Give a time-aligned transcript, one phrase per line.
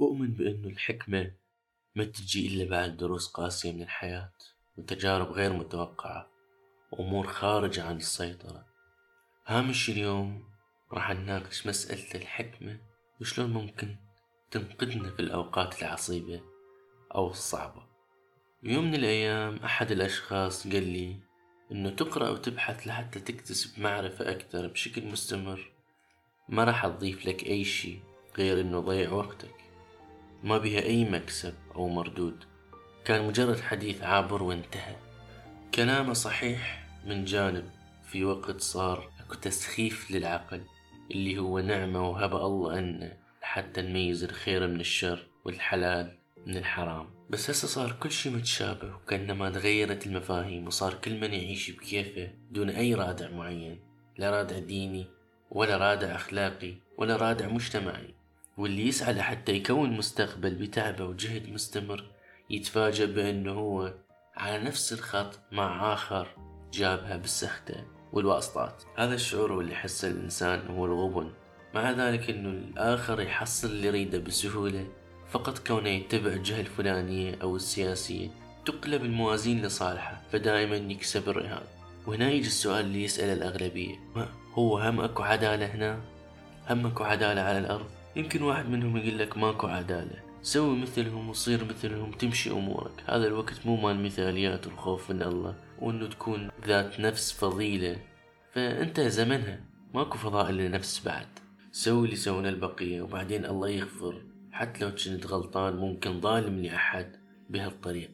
[0.00, 1.32] أؤمن بأنه الحكمة
[1.94, 4.32] ما تجي إلا بعد دروس قاسية من الحياة
[4.76, 6.30] وتجارب غير متوقعة
[6.92, 8.66] وأمور خارجة عن السيطرة.
[9.46, 10.44] هامش اليوم
[10.92, 12.78] راح نناقش مسألة الحكمة
[13.20, 13.96] وشلون ممكن
[14.50, 16.40] تنقذنا في الأوقات العصيبة
[17.14, 17.86] أو الصعبة.
[18.62, 21.16] يوم من الأيام أحد الأشخاص قال لي
[21.72, 25.72] إنه تقرأ وتبحث لحتى تكتسب معرفة أكثر بشكل مستمر.
[26.48, 27.98] ما راح تضيف لك أي شي
[28.38, 29.65] غير إنه ضيع وقتك.
[30.46, 32.44] ما بها أي مكسب أو مردود.
[33.04, 34.96] كان مجرد حديث عابر وانتهى.
[35.74, 37.70] كلامه صحيح من جانب
[38.04, 40.62] في وقت صار أكو تسخيف للعقل
[41.10, 47.10] اللي هو نعمة وهبة الله لنا حتى نميز الخير من الشر والحلال من الحرام.
[47.30, 52.70] بس هسه صار كل شي متشابه وكأنما تغيرت المفاهيم وصار كل من يعيش بكيفه دون
[52.70, 53.80] أي رادع معين.
[54.18, 55.06] لا رادع ديني
[55.50, 58.14] ولا رادع أخلاقي ولا رادع مجتمعي.
[58.56, 62.04] واللي يسعى لحتى يكون مستقبل بتعبه وجهد مستمر
[62.50, 63.94] يتفاجأ بأنه هو
[64.36, 66.28] على نفس الخط مع آخر
[66.72, 68.82] جابها بالسخته والواسطات.
[68.96, 71.30] هذا الشعور واللي يحسه الإنسان هو الغبن.
[71.74, 74.86] مع ذلك أنه الآخر يحصل اللي يريده بسهولة
[75.30, 78.28] فقط كونه يتبع الجهة الفلانية أو السياسية
[78.66, 81.62] تقلب الموازين لصالحه فدائما يكسب الرهان.
[82.06, 86.00] وهنا يجي السؤال اللي يسأله الأغلبية ما هو هم أكو عدالة هنا؟
[86.70, 90.22] هم أكو عدالة على الأرض؟ يمكن واحد منهم يقول لك ماكو عدالة.
[90.42, 93.02] سوي مثلهم وصير مثلهم تمشي أمورك.
[93.06, 97.98] هذا الوقت مو مال مثاليات والخوف من الله وأنه تكون ذات نفس فضيلة.
[98.52, 99.60] فأنت زمنها
[99.94, 101.26] ماكو فضائل لنفس بعد.
[101.72, 104.22] سوي اللي سونا البقية وبعدين الله يغفر.
[104.52, 107.16] حتى لو كنت غلطان ممكن ظالم لأحد
[107.50, 108.10] بهالطريق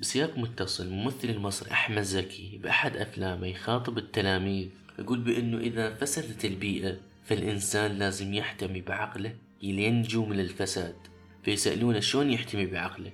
[0.00, 6.96] بسياق متصل ممثل المصري أحمد زكي بأحد أفلامه يخاطب التلاميذ يقول بأنه إذا فسدت البيئة
[7.24, 10.96] فالإنسان لازم يحتمي بعقله لينجو من الفساد
[11.42, 13.12] فيسألونه شلون يحتمي بعقله؟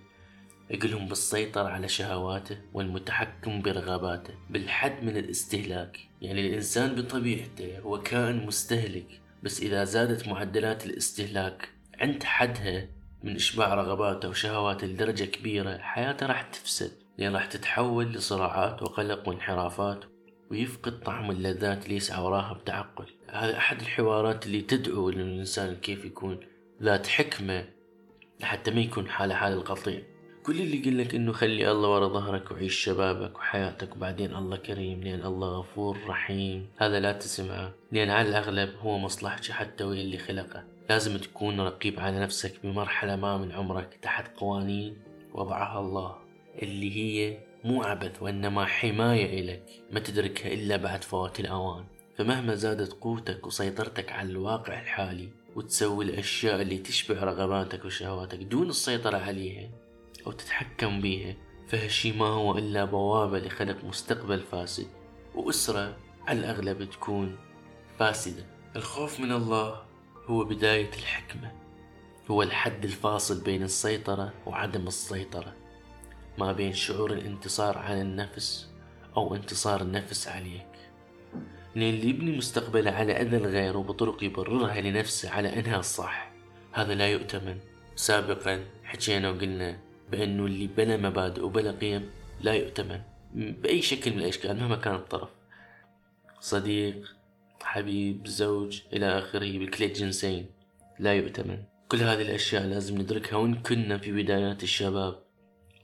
[0.71, 5.99] يقولهم بالسيطرة على شهواته والمتحكم برغباته بالحد من الاستهلاك.
[6.23, 11.69] يعني الإنسان بطبيعته هو كائن مستهلك بس إذا زادت معدلات الاستهلاك
[12.01, 12.89] عند حدها
[13.23, 16.93] من إشباع رغباته وشهواته لدرجة كبيرة حياته راح تفسد.
[17.19, 20.05] لأن راح تتحول لصراعات وقلق وانحرافات.
[20.51, 23.07] ويفقد طعم اللذات اللي يسعى وراها بتعقل.
[23.31, 26.41] هذا أحد الحوارات اللي تدعو للإنسان كيف يكون
[26.83, 27.65] ذات حكمة
[28.41, 30.03] لحتى ما يكون حالة حال القطيع.
[30.43, 35.01] كل اللي يقول لك إنه خلي الله ورا ظهرك وعيش شبابك وحياتك وبعدين الله كريم
[35.01, 36.69] لأن الله غفور رحيم.
[36.79, 40.65] هذا لا تسمعه لأن على الأغلب هو مصلحتي حتى ويا اللي خلقه.
[40.91, 44.97] لازم تكون رقيب على نفسك بمرحلة ما من عمرك تحت قوانين
[45.35, 46.17] وضعها الله
[46.63, 51.85] اللي هي مو عبث وإنما حماية إلك ما تدركها إلا بعد فوات الأوان.
[52.19, 59.17] فمهما زادت قوتك وسيطرتك على الواقع الحالي وتسوي الأشياء اللي تشبع رغباتك وشهواتك دون السيطرة
[59.17, 59.71] عليها
[60.27, 61.37] أو تتحكم بيها
[61.69, 64.87] فهالشي ما هو إلا بوابة لخلق مستقبل فاسد
[65.35, 65.97] وأسرة
[66.27, 67.37] على الأغلب تكون
[67.99, 68.47] فاسدة.
[68.77, 69.83] الخوف من الله
[70.27, 71.53] هو بداية الحكمة
[72.31, 75.55] هو الحد الفاصل بين السيطرة وعدم السيطرة.
[76.39, 78.71] ما بين شعور الانتصار على النفس
[79.17, 80.67] أو انتصار النفس عليك.
[81.75, 86.33] لأن اللي يبني مستقبله على أذى الغير وبطرق يبررها لنفسه على أنها الصح
[86.73, 87.59] هذا لا يؤتمن.
[87.97, 89.79] سابقا حكينا وقلنا
[90.11, 92.11] بأنه اللي بلا مبادئ وبلا قيم
[92.41, 93.01] لا يؤتمن.
[93.35, 95.29] بأي شكل من الأشكال مهما كان الطرف.
[96.41, 97.15] صديق
[97.63, 100.47] حبيب زوج إلى آخره بكلا الجنسين
[100.99, 101.59] لا يؤتمن.
[101.89, 105.28] كل هذه الأشياء لازم ندركها وإن كنا في بدايات الشباب.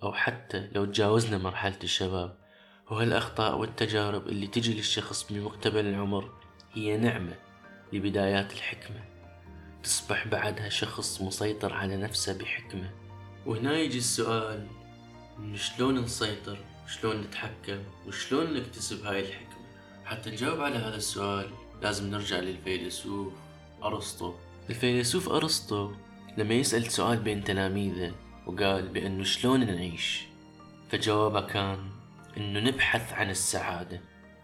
[0.04, 2.36] أو حتى لو تجاوزنا مرحلة الشباب
[2.90, 6.30] وهالأخطاء والتجارب اللي تجي للشخص بمقتبل العمر
[6.72, 7.36] هي نعمة
[7.92, 9.04] لبدايات الحكمة.
[9.82, 12.90] تصبح بعدها شخص مسيطر على نفسه بحكمة.
[13.46, 14.66] وهنا يجي السؤال
[15.54, 19.64] شلون نسيطر؟ وشلون نتحكم؟ وشلون نكتسب هاي الحكمة؟
[20.04, 21.50] حتى نجاوب على هذا السؤال
[21.82, 23.32] لازم نرجع للفيلسوف
[23.82, 24.34] أرسطو.
[24.70, 25.92] الفيلسوف أرسطو
[26.38, 28.14] لما يسأل سؤال بين تلاميذه
[28.46, 30.24] وقال بأنه شلون نعيش؟
[30.88, 31.78] فجوابه كان
[32.36, 34.00] أنه نبحث عن السعادة.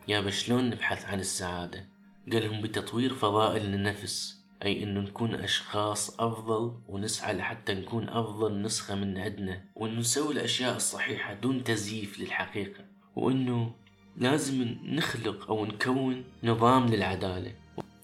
[0.09, 1.89] يابا شلون نبحث عن السعادة؟
[2.33, 9.19] قالهم بتطوير فضائل النفس أي أنه نكون أشخاص أفضل ونسعى لحتى نكون أفضل نسخة من
[9.19, 12.85] عندنا وأنه نسوي الأشياء الصحيحة دون تزييف للحقيقة
[13.17, 13.73] وأنه
[14.17, 17.53] لازم نخلق أو نكون نظام للعدالة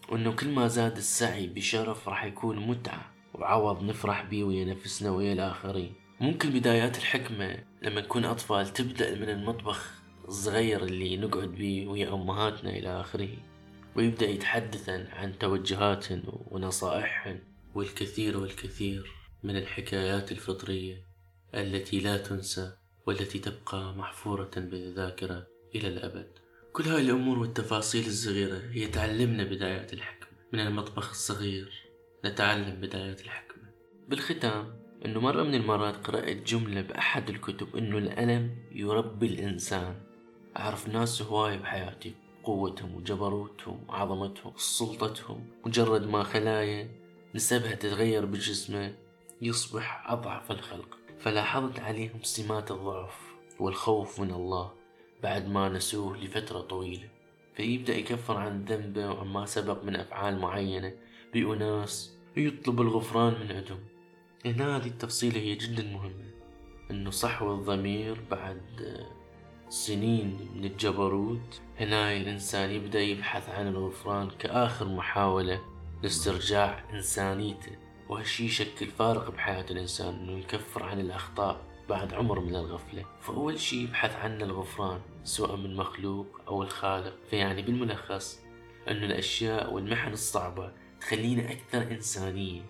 [0.09, 3.16] وأنه كل ما زاد السعي بشرف راح يكون متعة.
[3.39, 5.95] وعوض نفرح بيه ويا نفسنا ويا الآخرين.
[6.21, 9.91] ممكن بدايات الحكمة لما نكون أطفال تبدأ من المطبخ
[10.29, 13.29] الصغير اللي نقعد بيه ويا أمهاتنا إلى آخره
[13.97, 17.39] ويبدأ يتحدثن عن توجهاتهن ونصائحهن
[17.75, 19.13] والكثير والكثير
[19.43, 21.07] من الحكايات الفطرية
[21.55, 22.73] التي لا تنسى
[23.07, 26.29] والتي تبقى محفورة بالذاكرة إلى الأبد.
[26.73, 31.86] كل هاي الأمور والتفاصيل الصغيرة هي تعلمنا بدايات الحكمة من المطبخ الصغير.
[32.27, 33.65] نتعلم بدايات الحكمة.
[34.09, 39.95] بالختام إنه مرة من المرات قرأت جملة بأحد الكتب إنه الألم يربي الإنسان.
[40.57, 42.15] أعرف ناس هواي بحياتي
[42.45, 46.89] قوتهم وجبروتهم وعظمتهم وسلطتهم مجرد ما خلايا
[47.35, 48.95] نسبها تتغير بجسمه
[49.43, 50.99] يصبح أضعف الخلق.
[51.19, 53.19] فلاحظت عليهم سمات الضعف
[53.61, 54.73] والخوف من الله
[55.23, 57.09] بعد ما نسوه لفترة طويلة.
[57.57, 60.93] فيبدأ يكفر عن ذنبه وعما سبق من أفعال معينة
[61.35, 63.79] بأناس يطلب الغفران من عندهم
[64.47, 66.31] هنا هذه التفصيلة هي جدا مهمة.
[66.91, 68.61] إنه صحو الضمير بعد
[69.69, 71.61] سنين من الجبروت.
[71.81, 75.61] هنا الإنسان يبدأ يبحث عن الغفران كآخر محاولة
[76.03, 77.77] لاسترجاع إنسانيته.
[78.09, 83.05] وهالشي يشكل فارق بحياة الإنسان إنه يكفر عن الأخطاء بعد عمر من الغفلة.
[83.21, 87.17] فأول شي يبحث عن الغفران سواء من مخلوق أو الخالق.
[87.31, 88.41] فيعني بالملخص
[88.89, 90.73] أنه الأشياء والمحن الصعبة
[91.07, 92.63] تخلينا أكثر إنسانية.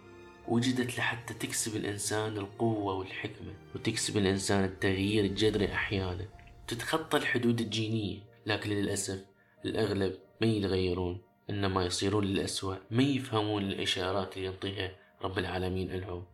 [0.48, 6.28] وجدت لحتى تكسب الإنسان القوة والحكمة وتكسب الإنسان التغيير الجذري أحيانا.
[6.68, 9.24] تتخطى الحدود الجينية لكن للأسف
[9.64, 12.76] الأغلب ما يتغيرون إنما يصيرون للأسوأ.
[12.90, 16.24] ما يفهمون الإشارات اللي ينطيها رب العالمين لهم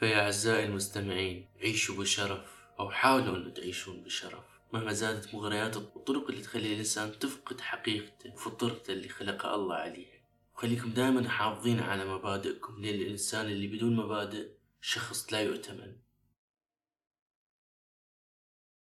[0.00, 4.44] فيا أعزائي المستمعين عيشوا بشرف أو حاولوا أن تعيشون بشرف.
[4.72, 10.17] مهما زادت مغريات الطرق اللي تخلي الإنسان تفقد حقيقته وفطرته اللي خلق الله عليها.
[10.58, 14.48] وخليكم دائما حافظين على مبادئكم لأن الإنسان اللي بدون مبادئ
[14.80, 15.96] شخص لا يؤتمن.